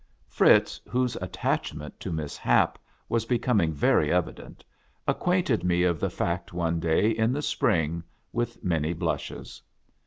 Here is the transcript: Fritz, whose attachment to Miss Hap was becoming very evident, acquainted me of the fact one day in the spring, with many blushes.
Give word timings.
Fritz, 0.25 0.81
whose 0.89 1.15
attachment 1.17 1.99
to 1.99 2.11
Miss 2.11 2.35
Hap 2.35 2.79
was 3.07 3.23
becoming 3.25 3.71
very 3.71 4.11
evident, 4.11 4.65
acquainted 5.07 5.63
me 5.63 5.83
of 5.83 5.99
the 5.99 6.09
fact 6.09 6.53
one 6.53 6.79
day 6.79 7.11
in 7.11 7.31
the 7.33 7.43
spring, 7.43 8.03
with 8.33 8.63
many 8.63 8.93
blushes. 8.93 9.61